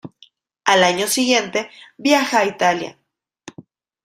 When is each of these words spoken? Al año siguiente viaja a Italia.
Al 0.65 0.83
año 0.83 1.05
siguiente 1.05 1.69
viaja 1.95 2.39
a 2.39 2.45
Italia. 2.45 2.97